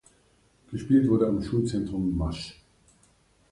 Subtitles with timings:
[0.71, 2.55] Gespielt wurde am Schulzentrum Masch.